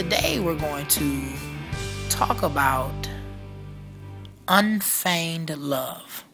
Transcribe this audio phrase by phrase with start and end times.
[0.00, 1.22] today we're going to
[2.08, 3.06] talk about
[4.48, 6.24] unfeigned love.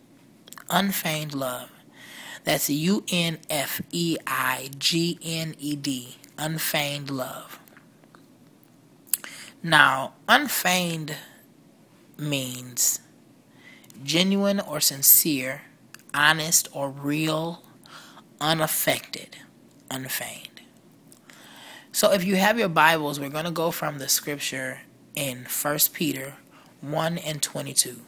[0.70, 1.72] Unfeigned love.
[2.44, 6.14] That's U N F E I G N E D.
[6.38, 7.58] Unfeigned love.
[9.64, 11.16] Now, unfeigned
[12.16, 13.00] means
[14.04, 15.62] genuine or sincere,
[16.14, 17.64] honest or real,
[18.40, 19.38] unaffected,
[19.90, 20.55] unfeigned.
[21.96, 24.82] So if you have your Bibles, we're going to go from the scripture
[25.14, 26.34] in 1 Peter
[26.82, 28.02] 1 and 22.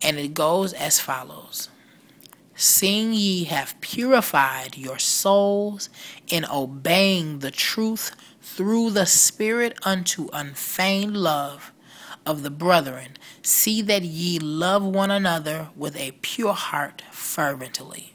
[0.00, 1.68] And it goes as follows
[2.54, 5.90] Seeing ye have purified your souls
[6.26, 11.70] in obeying the truth through the Spirit unto unfeigned love
[12.24, 18.14] of the brethren, see that ye love one another with a pure heart fervently.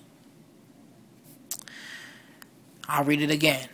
[2.90, 3.70] I'll read it again.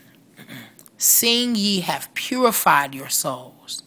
[1.04, 3.84] Seeing ye have purified your souls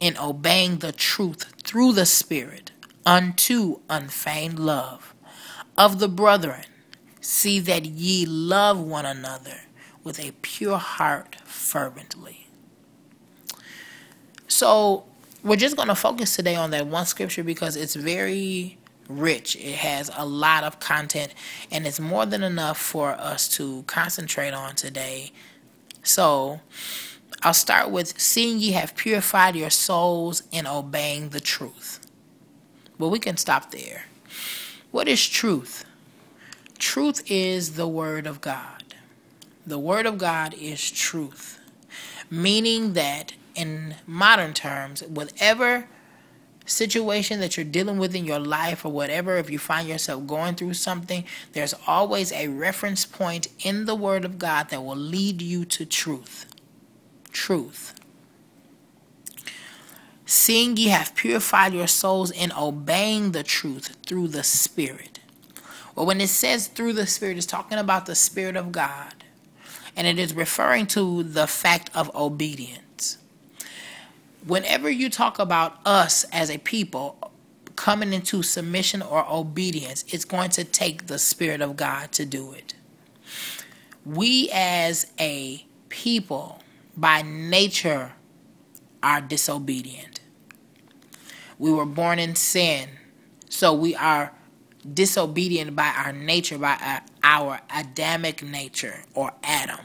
[0.00, 2.70] in obeying the truth through the Spirit
[3.04, 5.14] unto unfeigned love
[5.76, 6.64] of the brethren,
[7.20, 9.64] see that ye love one another
[10.02, 12.46] with a pure heart fervently.
[14.48, 15.04] So,
[15.42, 18.78] we're just going to focus today on that one scripture because it's very
[19.10, 19.54] rich.
[19.56, 21.34] It has a lot of content
[21.70, 25.32] and it's more than enough for us to concentrate on today.
[26.04, 26.60] So,
[27.42, 32.00] I'll start with seeing ye have purified your souls in obeying the truth.
[32.98, 34.04] Well, we can stop there.
[34.90, 35.84] What is truth?
[36.78, 38.94] Truth is the Word of God.
[39.66, 41.58] The Word of God is truth,
[42.30, 45.88] meaning that in modern terms, whatever
[46.66, 50.54] situation that you're dealing with in your life or whatever, if you find yourself going
[50.54, 55.42] through something, there's always a reference point in the Word of God that will lead
[55.42, 56.46] you to truth.
[57.32, 57.94] Truth.
[60.26, 65.20] Seeing ye have purified your souls in obeying the truth through the Spirit.
[65.94, 69.12] Well, when it says through the Spirit, it's talking about the Spirit of God.
[69.96, 72.83] And it is referring to the fact of obedience
[74.46, 77.32] whenever you talk about us as a people
[77.76, 82.52] coming into submission or obedience, it's going to take the Spirit of God to do
[82.52, 82.74] it.
[84.04, 86.62] We as a people,
[86.96, 88.12] by nature,
[89.02, 90.20] are disobedient.
[91.58, 92.90] We were born in sin,
[93.48, 94.32] so we are
[94.92, 99.80] disobedient by our nature, by our Adamic nature or Adam.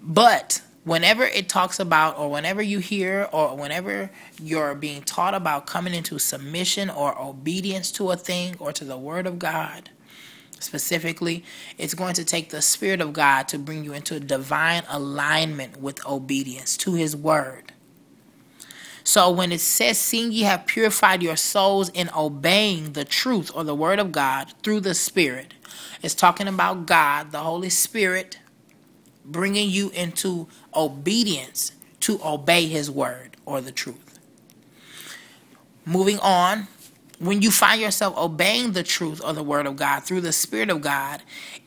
[0.00, 4.10] But whenever it talks about or whenever you hear or whenever
[4.40, 8.96] you're being taught about coming into submission or obedience to a thing or to the
[8.96, 9.90] word of God
[10.58, 11.44] specifically
[11.78, 15.76] it's going to take the spirit of God to bring you into a divine alignment
[15.78, 17.72] with obedience to his word.
[19.04, 23.64] So when it says seeing ye have purified your souls in obeying the truth or
[23.64, 25.54] the word of God through the spirit
[26.02, 28.38] it's talking about God the holy spirit
[29.24, 34.18] bringing you into obedience to obey his word or the truth.
[35.84, 36.68] Moving on,
[37.18, 40.70] when you find yourself obeying the truth or the word of God through the Spirit
[40.70, 41.22] of God,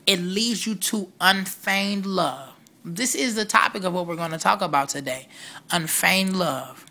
[0.06, 2.54] it leads you to unfeigned love.
[2.84, 5.28] This is the topic of what we're going to talk about today
[5.72, 6.86] unfeigned love.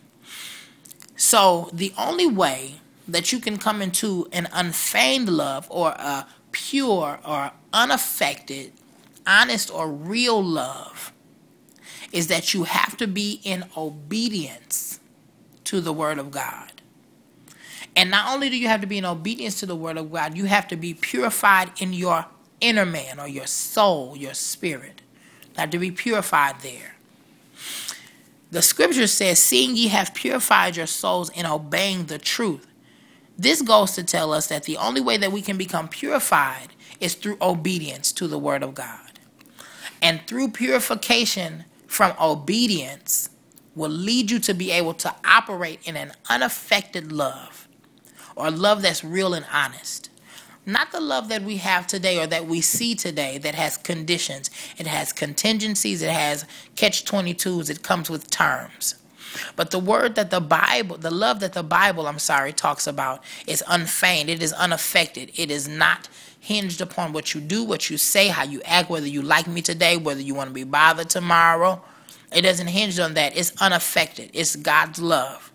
[1.16, 7.20] So, the only way that you can come into an unfeigned love or a pure
[7.24, 8.72] or unaffected
[9.26, 11.12] honest or real love
[12.12, 15.00] is that you have to be in obedience
[15.64, 16.70] to the Word of God.
[17.96, 20.36] And not only do you have to be in obedience to the Word of God,
[20.36, 22.26] you have to be purified in your
[22.60, 25.02] inner man or your soul, your spirit.
[25.54, 26.94] You have to be purified there.
[28.50, 32.66] The scripture says, Seeing ye have purified your souls in obeying the truth.
[33.36, 36.68] This goes to tell us that the only way that we can become purified
[37.00, 39.13] is through obedience to the Word of God
[40.04, 43.30] and through purification from obedience
[43.74, 47.66] will lead you to be able to operate in an unaffected love
[48.36, 50.10] or love that's real and honest.
[50.66, 54.50] Not the love that we have today or that we see today that has conditions,
[54.76, 56.44] it has contingencies, it has
[56.76, 58.96] catch 22s, it comes with terms.
[59.56, 63.24] But the word that the Bible, the love that the Bible, I'm sorry, talks about
[63.46, 64.28] is unfeigned.
[64.28, 65.32] It is unaffected.
[65.34, 66.08] It is not
[66.44, 69.62] hinged upon what you do, what you say, how you act, whether you like me
[69.62, 71.82] today, whether you want to be bothered tomorrow.
[72.30, 73.36] It doesn't hinge on that.
[73.36, 74.30] It's unaffected.
[74.34, 75.50] It's God's love.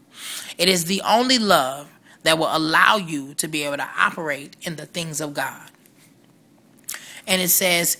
[0.57, 1.89] It is the only love
[2.23, 5.69] that will allow you to be able to operate in the things of God.
[7.27, 7.97] And it says,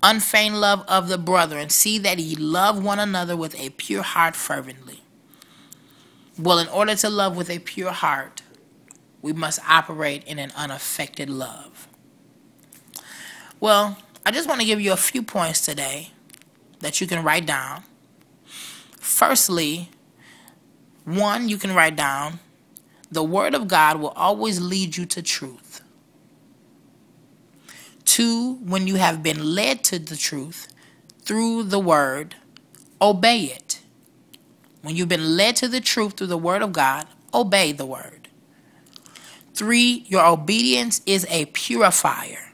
[0.00, 4.02] unfeigned love of the brother, and see that ye love one another with a pure
[4.02, 5.02] heart fervently.
[6.38, 8.42] Well, in order to love with a pure heart,
[9.20, 11.88] we must operate in an unaffected love.
[13.60, 16.10] Well, I just want to give you a few points today
[16.80, 17.82] that you can write down.
[18.98, 19.90] Firstly,
[21.04, 22.40] one, you can write down
[23.14, 25.82] the Word of God will always lead you to truth.
[28.04, 30.68] Two, when you have been led to the truth
[31.22, 32.34] through the Word,
[33.00, 33.80] obey it.
[34.82, 38.28] When you've been led to the truth through the Word of God, obey the Word.
[39.54, 42.52] Three, your obedience is a purifier.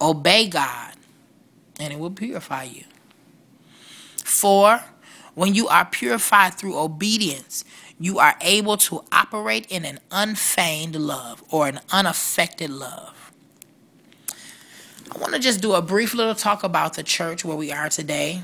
[0.00, 0.94] Obey God,
[1.80, 2.84] and it will purify you.
[4.24, 4.80] Four,
[5.34, 7.64] when you are purified through obedience,
[7.98, 13.32] you are able to operate in an unfeigned love or an unaffected love.
[15.14, 17.88] I want to just do a brief little talk about the church where we are
[17.88, 18.42] today.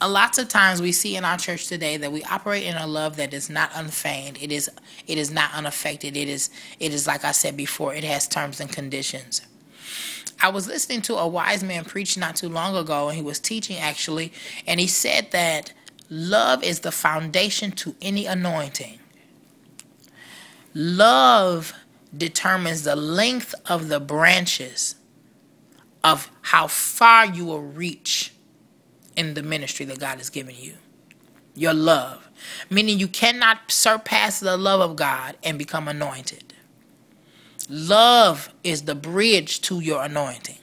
[0.00, 2.86] A lots of times we see in our church today that we operate in a
[2.86, 4.38] love that is not unfeigned.
[4.40, 4.70] It is
[5.06, 6.16] it is not unaffected.
[6.16, 9.42] It is it is like I said before, it has terms and conditions.
[10.40, 13.38] I was listening to a wise man preach not too long ago, and he was
[13.38, 14.32] teaching actually,
[14.66, 15.72] and he said that
[16.08, 18.98] love is the foundation to any anointing.
[20.72, 21.74] Love
[22.16, 24.96] determines the length of the branches
[26.02, 28.32] of how far you will reach
[29.16, 30.74] in the ministry that God has given you.
[31.54, 32.28] Your love.
[32.70, 36.49] Meaning you cannot surpass the love of God and become anointed.
[37.72, 40.58] Love is the bridge to your anointing.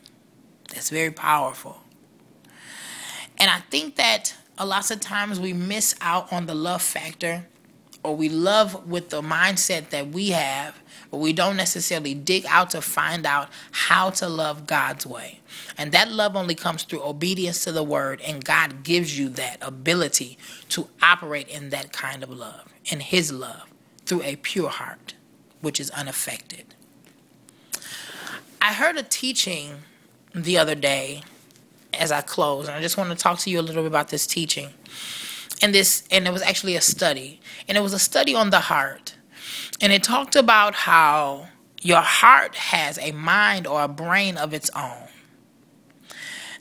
[0.73, 1.81] That's very powerful.
[3.37, 7.47] And I think that a lot of times we miss out on the love factor
[8.03, 12.71] or we love with the mindset that we have, but we don't necessarily dig out
[12.71, 15.39] to find out how to love God's way.
[15.77, 19.59] And that love only comes through obedience to the word, and God gives you that
[19.61, 20.37] ability
[20.69, 23.73] to operate in that kind of love, in His love,
[24.05, 25.13] through a pure heart,
[25.61, 26.75] which is unaffected.
[28.67, 29.75] I heard a teaching
[30.35, 31.23] the other day
[31.93, 34.09] as I close, and I just want to talk to you a little bit about
[34.09, 34.71] this teaching.
[35.61, 38.59] And this, and it was actually a study, and it was a study on the
[38.59, 39.15] heart,
[39.79, 41.47] and it talked about how
[41.81, 45.07] your heart has a mind or a brain of its own.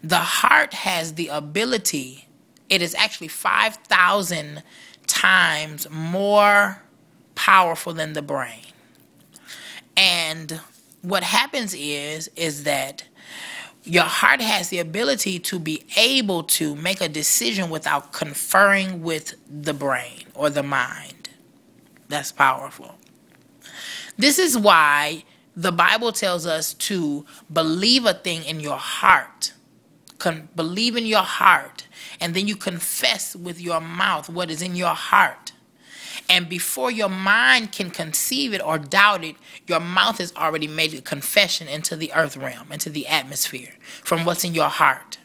[0.01, 2.29] The heart has the ability;
[2.71, 4.63] it is actually five thousand
[5.09, 6.85] times more
[7.35, 8.63] powerful than the brain,
[9.97, 10.61] and
[11.07, 13.05] what happens is is that
[13.85, 19.37] your heart has the ability to be able to make a decision without conferring with
[19.49, 21.29] the brain or the mind.
[22.09, 22.97] That's powerful.
[24.19, 25.23] This is why
[25.55, 29.53] the Bible tells us to believe a thing in your heart.
[30.19, 31.87] Con- believe in your heart,
[32.21, 35.53] and then you confess with your mouth what is in your heart.
[36.29, 39.37] And before your mind can conceive it or doubt it,
[39.67, 44.25] your mouth has already made a confession into the earth realm, into the atmosphere from
[44.25, 45.19] what's in your heart.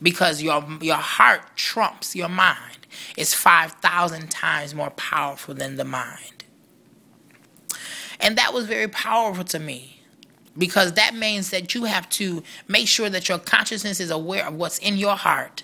[0.00, 2.86] Because your, your heart trumps your mind.
[3.16, 6.44] It's 5,000 times more powerful than the mind.
[8.20, 10.00] And that was very powerful to me
[10.56, 14.54] because that means that you have to make sure that your consciousness is aware of
[14.54, 15.62] what's in your heart.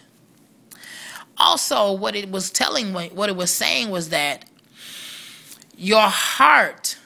[1.36, 4.44] Also, what it was telling, what it was saying was that
[5.76, 6.98] your heart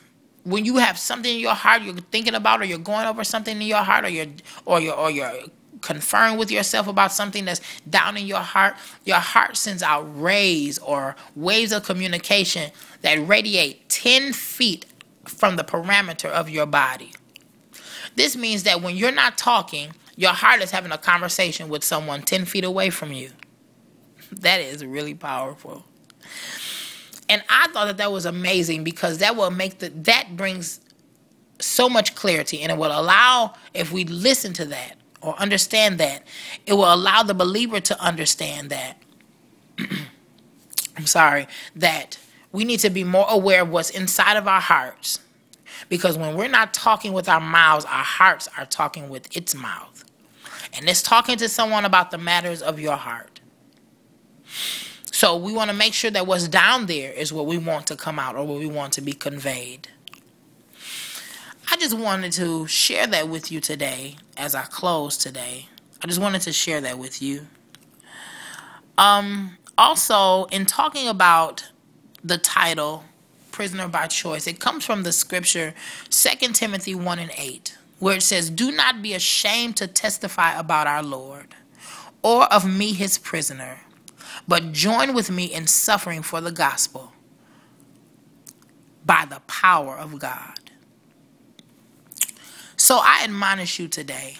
[0.45, 3.57] when you have something in your heart you're thinking about or you're going over something
[3.57, 4.27] in your heart or you're
[4.65, 5.33] or you're or you're
[5.81, 10.79] conferring with yourself about something that's down in your heart your heart sends out rays
[10.79, 12.71] or waves of communication
[13.03, 14.87] that radiate 10 feet
[15.25, 17.13] from the parameter of your body.
[18.17, 22.23] This means that when you're not talking your heart is having a conversation with someone
[22.23, 23.31] 10 feet away from you.
[24.31, 25.85] That is really powerful
[27.29, 30.81] and I thought that that was amazing because that will make the that brings
[31.61, 36.23] so much clarity and it will allow if we listen to that or understand that
[36.67, 38.97] it will allow the believer to understand that
[40.97, 42.19] I'm sorry that
[42.53, 45.21] we need to be more aware of what's inside of our hearts.
[45.89, 50.05] Because when we're not talking with our mouths our hearts are talking with its mouth.
[50.75, 53.38] And it's talking to someone about the matters of your heart
[55.19, 57.97] so we want to make sure that what's down there is what we want to
[57.97, 59.89] come out or what we want to be conveyed.
[61.69, 65.67] I just wanted to share that with you today as I close today.
[66.01, 67.49] I just wanted to share that with you.
[68.97, 71.69] Um, also, in talking about
[72.23, 73.03] the title,
[73.51, 75.75] Prisoner by Choice, it comes from the scripture
[76.11, 77.77] 2 Timothy 1 and 8.
[77.99, 81.57] where it says, Do not be ashamed to testify about our Lord,
[82.23, 83.81] or of me, his prisoner,
[84.47, 87.12] but join with me in suffering for the gospel
[89.04, 90.59] by the power of God.
[92.76, 94.37] So I admonish you today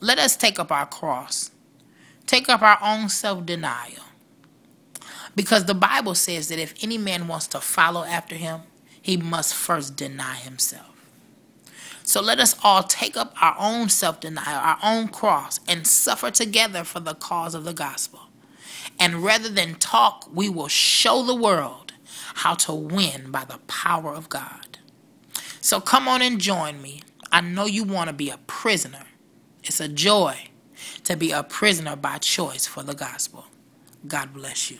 [0.00, 1.50] let us take up our cross,
[2.26, 4.04] take up our own self denial.
[5.36, 8.62] Because the Bible says that if any man wants to follow after him,
[9.00, 10.86] he must first deny himself.
[12.02, 16.30] So let us all take up our own self denial, our own cross, and suffer
[16.30, 18.20] together for the cause of the gospel.
[18.98, 21.92] And rather than talk, we will show the world
[22.34, 24.78] how to win by the power of God.
[25.60, 27.02] So come on and join me.
[27.32, 29.06] I know you want to be a prisoner.
[29.62, 30.48] It's a joy
[31.04, 33.46] to be a prisoner by choice for the gospel.
[34.06, 34.78] God bless you.